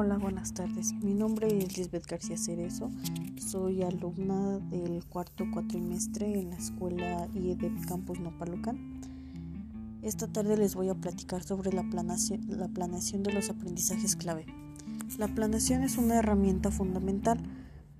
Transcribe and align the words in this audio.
Hola, 0.00 0.16
buenas 0.16 0.54
tardes. 0.54 0.92
Mi 1.02 1.12
nombre 1.12 1.48
es 1.58 1.76
Lisbeth 1.76 2.06
García 2.06 2.38
Cerezo. 2.38 2.88
Soy 3.36 3.82
alumna 3.82 4.60
del 4.70 5.04
cuarto 5.04 5.44
cuatrimestre 5.52 6.38
en 6.38 6.50
la 6.50 6.56
escuela 6.56 7.26
IED 7.34 7.84
Campus 7.88 8.20
Nopalucan. 8.20 9.00
Esta 10.02 10.28
tarde 10.28 10.56
les 10.56 10.76
voy 10.76 10.88
a 10.88 10.94
platicar 10.94 11.42
sobre 11.42 11.72
la 11.72 11.82
planeación, 11.82 12.42
la 12.46 12.68
planeación 12.68 13.24
de 13.24 13.32
los 13.32 13.50
aprendizajes 13.50 14.14
clave. 14.14 14.46
La 15.18 15.26
planeación 15.26 15.82
es 15.82 15.98
una 15.98 16.20
herramienta 16.20 16.70
fundamental 16.70 17.40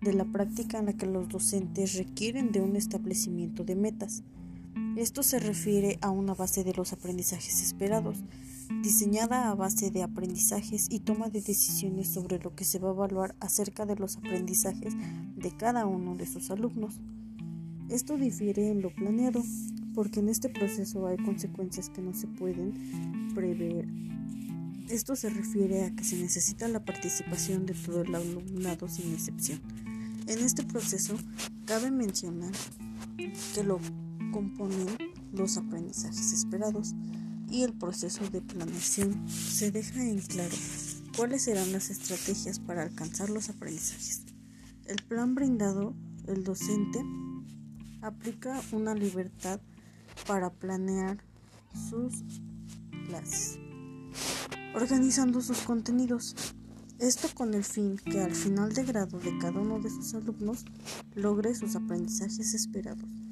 de 0.01 0.15
la 0.15 0.24
práctica 0.24 0.78
en 0.78 0.87
la 0.87 0.92
que 0.92 1.06
los 1.06 1.28
docentes 1.28 1.98
requieren 1.98 2.52
de 2.52 2.60
un 2.60 2.77
establecimiento 2.77 3.65
de 3.65 3.74
metas. 3.74 4.23
Esto 4.96 5.24
se 5.24 5.41
refiere 5.41 5.98
a 6.01 6.10
una 6.10 6.34
base 6.34 6.62
de 6.62 6.74
los 6.74 6.92
aprendizajes 6.92 7.60
esperados 7.60 8.23
diseñada 8.82 9.50
a 9.50 9.54
base 9.54 9.90
de 9.90 10.02
aprendizajes 10.02 10.86
y 10.90 11.00
toma 11.00 11.28
de 11.28 11.40
decisiones 11.40 12.08
sobre 12.08 12.38
lo 12.38 12.54
que 12.54 12.64
se 12.64 12.78
va 12.78 12.91
a 12.91 12.92
evaluar 12.92 13.34
acerca 13.41 13.86
de 13.86 13.96
los 13.96 14.16
aprendizajes 14.16 14.94
de 15.36 15.56
cada 15.56 15.86
uno 15.86 16.16
de 16.16 16.27
sus 16.27 16.50
alumnos. 16.50 17.00
Esto 17.88 18.16
difiere 18.16 18.70
en 18.70 18.82
lo 18.82 18.94
planeado, 18.94 19.42
porque 19.94 20.20
en 20.20 20.28
este 20.28 20.48
proceso 20.48 21.06
hay 21.06 21.16
consecuencias 21.16 21.88
que 21.88 22.02
no 22.02 22.12
se 22.12 22.27
pueden 22.27 23.32
prever. 23.34 23.88
Esto 24.88 25.16
se 25.16 25.30
refiere 25.30 25.84
a 25.84 25.94
que 25.94 26.05
se 26.05 26.16
necesita 26.16 26.69
la 26.69 26.84
participación 26.84 27.66
de 27.66 27.74
todo 27.74 28.02
el 28.02 28.14
alumnado 28.14 28.88
sin 28.88 29.12
excepción. 29.12 29.60
En 30.27 30.38
este 30.41 30.62
proceso 30.62 31.16
cabe 31.64 31.91
mencionar 31.91 32.52
que 33.55 33.64
lo 33.64 33.80
componen 34.32 34.86
los 35.32 35.56
aprendizajes 35.56 36.32
esperados 36.32 36.94
y 37.51 37.62
el 37.62 37.73
proceso 37.73 38.29
de 38.30 38.41
planeación 38.41 39.29
se 39.29 39.70
deja 39.70 40.03
en 40.03 40.20
claro 40.20 40.56
cuáles 41.17 41.42
serán 41.42 41.72
las 41.72 41.91
estrategias 41.91 42.61
para 42.61 42.83
alcanzar 42.83 43.31
los 43.31 43.48
aprendizajes. 43.48 44.22
El 44.86 45.03
plan 45.05 45.34
brindado, 45.34 45.95
el 46.27 46.45
docente 46.45 47.00
aplica 48.03 48.61
una 48.72 48.95
libertad 48.95 49.61
para 50.27 50.50
planear 50.50 51.19
sus 51.91 52.41
clases, 53.06 53.59
organizando 54.75 55.41
sus 55.41 55.59
contenidos. 55.61 56.34
Esto 56.98 57.28
con 57.34 57.55
el 57.55 57.65
fin 57.65 57.97
que 57.97 58.20
al 58.20 58.34
final 58.34 58.72
de 58.72 58.84
grado 58.84 59.19
de 59.19 59.37
cada 59.39 59.61
uno 59.61 59.78
de 59.78 59.89
sus 59.89 60.15
alumnos 60.15 60.65
logre 61.15 61.55
sus 61.55 61.77
aprendizajes 61.77 62.55
esperados. 62.55 63.28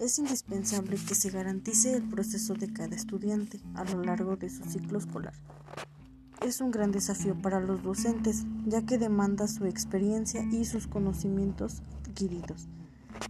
Es 0.00 0.18
indispensable 0.18 0.96
que 0.96 1.14
se 1.14 1.28
garantice 1.28 1.94
el 1.94 2.02
proceso 2.02 2.54
de 2.54 2.72
cada 2.72 2.96
estudiante 2.96 3.60
a 3.74 3.84
lo 3.84 4.02
largo 4.02 4.34
de 4.34 4.48
su 4.48 4.64
ciclo 4.64 4.98
escolar. 4.98 5.34
Es 6.40 6.62
un 6.62 6.70
gran 6.70 6.90
desafío 6.90 7.34
para 7.34 7.60
los 7.60 7.82
docentes, 7.82 8.46
ya 8.64 8.80
que 8.80 8.96
demanda 8.96 9.46
su 9.46 9.66
experiencia 9.66 10.42
y 10.42 10.64
sus 10.64 10.86
conocimientos 10.86 11.82
adquiridos. 12.08 12.66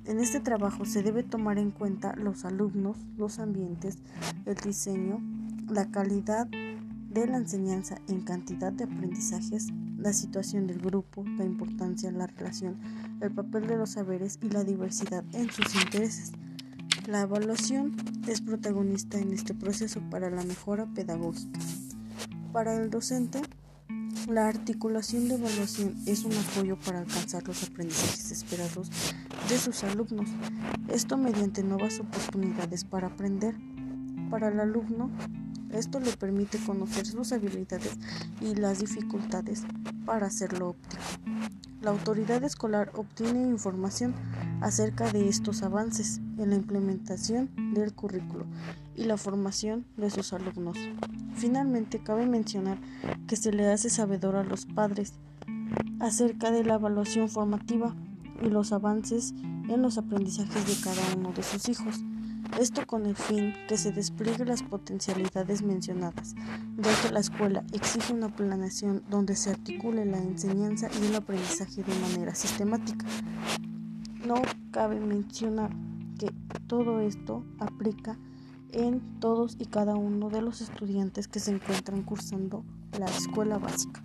En 0.04 0.20
este 0.20 0.38
trabajo 0.38 0.84
se 0.84 1.02
debe 1.02 1.24
tomar 1.24 1.58
en 1.58 1.72
cuenta 1.72 2.14
los 2.14 2.44
alumnos, 2.44 2.98
los 3.16 3.41
ambientes, 3.41 3.98
el 4.46 4.54
diseño, 4.54 5.20
la 5.68 5.91
calidad 5.91 6.46
de 6.46 7.26
la 7.26 7.38
enseñanza 7.38 7.96
en 8.06 8.20
cantidad 8.20 8.72
de 8.72 8.84
aprendizajes, 8.84 9.66
la 9.98 10.12
situación 10.12 10.68
del 10.68 10.78
grupo, 10.78 11.24
la 11.36 11.44
importancia, 11.44 12.12
la 12.12 12.28
relación, 12.28 12.78
el 13.20 13.32
papel 13.32 13.66
de 13.66 13.76
los 13.76 13.91
saberes 13.91 14.38
y 14.41 14.50
la 14.50 14.62
diversidad 14.62 15.24
en 15.32 15.50
sus 15.50 15.74
intereses. 15.74 16.30
La 17.06 17.22
evaluación 17.22 17.96
es 18.28 18.40
protagonista 18.40 19.18
en 19.18 19.32
este 19.32 19.54
proceso 19.54 20.00
para 20.10 20.30
la 20.30 20.44
mejora 20.44 20.86
pedagógica. 20.86 21.58
Para 22.52 22.76
el 22.76 22.90
docente, 22.90 23.40
la 24.28 24.48
articulación 24.48 25.28
de 25.28 25.34
evaluación 25.34 25.96
es 26.06 26.24
un 26.24 26.32
apoyo 26.32 26.78
para 26.78 27.00
alcanzar 27.00 27.47
los 27.48 27.62
aprendizajes 27.64 28.30
esperados 28.30 28.91
de 29.48 29.58
sus 29.58 29.82
alumnos, 29.82 30.28
esto 30.88 31.16
mediante 31.16 31.62
nuevas 31.62 31.98
oportunidades 32.00 32.84
para 32.84 33.08
aprender. 33.08 33.56
Para 34.30 34.48
el 34.48 34.60
alumno, 34.60 35.10
esto 35.72 36.00
le 36.00 36.12
permite 36.16 36.58
conocer 36.58 37.06
sus 37.06 37.32
habilidades 37.32 37.96
y 38.41 38.54
las 38.54 38.80
dificultades 38.80 39.62
para 40.04 40.26
hacerlo 40.26 40.70
óptimo. 40.70 41.02
La 41.80 41.92
autoridad 41.92 42.44
escolar 42.44 42.92
obtiene 42.94 43.41
información 43.41 44.14
acerca 44.60 45.10
de 45.10 45.28
estos 45.28 45.62
avances 45.62 46.20
en 46.36 46.50
la 46.50 46.56
implementación 46.56 47.50
del 47.74 47.94
currículo 47.94 48.44
y 48.94 49.04
la 49.04 49.16
formación 49.16 49.86
de 49.96 50.10
sus 50.10 50.34
alumnos. 50.34 50.76
Finalmente, 51.34 52.02
cabe 52.02 52.26
mencionar 52.26 52.78
que 53.26 53.36
se 53.36 53.50
le 53.50 53.70
hace 53.70 53.88
sabedor 53.88 54.36
a 54.36 54.44
los 54.44 54.66
padres 54.66 55.14
acerca 56.00 56.50
de 56.50 56.64
la 56.64 56.74
evaluación 56.74 57.30
formativa 57.30 57.94
y 58.42 58.48
los 58.48 58.72
avances 58.72 59.32
en 59.69 59.80
los 59.80 59.96
aprendizajes 59.96 60.66
de 60.66 60.84
cada 60.84 61.16
uno 61.16 61.32
de 61.32 61.42
sus 61.42 61.66
hijos. 61.70 61.96
Esto 62.58 62.86
con 62.86 63.06
el 63.06 63.16
fin 63.16 63.54
que 63.68 63.76
se 63.76 63.92
despliegue 63.92 64.44
las 64.44 64.62
potencialidades 64.62 65.62
mencionadas, 65.62 66.34
ya 66.76 67.02
que 67.02 67.12
la 67.12 67.20
escuela 67.20 67.64
exige 67.72 68.12
una 68.12 68.34
planeación 68.34 69.02
donde 69.08 69.36
se 69.36 69.50
articule 69.50 70.04
la 70.04 70.18
enseñanza 70.18 70.88
y 71.00 71.06
el 71.06 71.14
aprendizaje 71.14 71.82
de 71.82 71.94
manera 72.00 72.34
sistemática. 72.34 73.06
No 74.26 74.34
cabe 74.72 75.00
mencionar 75.00 75.70
que 76.18 76.30
todo 76.66 77.00
esto 77.00 77.44
aplica 77.58 78.18
en 78.72 79.00
todos 79.20 79.56
y 79.58 79.66
cada 79.66 79.94
uno 79.94 80.28
de 80.28 80.42
los 80.42 80.60
estudiantes 80.60 81.28
que 81.28 81.40
se 81.40 81.52
encuentran 81.52 82.02
cursando 82.02 82.64
la 82.98 83.06
escuela 83.06 83.58
básica. 83.58 84.02